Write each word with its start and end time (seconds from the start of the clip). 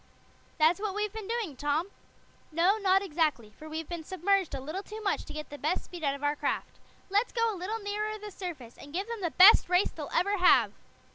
"That's 0.57 0.79
what 0.79 0.95
we've 0.95 1.13
been 1.13 1.27
doing, 1.27 1.55
Tom." 1.55 1.91
"No, 2.51 2.79
not 2.79 3.03
exactly, 3.03 3.51
for 3.51 3.69
we've 3.69 3.87
been 3.87 4.03
submerged 4.03 4.55
a 4.55 4.59
little 4.59 4.81
too 4.81 4.99
much 5.03 5.25
to 5.25 5.33
get 5.33 5.51
the 5.51 5.59
best 5.59 5.83
speed 5.85 6.03
out 6.03 6.15
of 6.15 6.23
our 6.23 6.35
craft. 6.35 6.79
Let's 7.11 7.31
go 7.31 7.53
a 7.53 7.55
little 7.55 7.77
nearer 7.77 8.17
the 8.17 8.31
surface, 8.31 8.79
and 8.79 8.93
give 8.93 9.05
them 9.07 9.21
the 9.21 9.29
best 9.29 9.69
race 9.69 9.91
they'll 9.91 10.09
ever 10.11 10.37
have." 10.37 10.73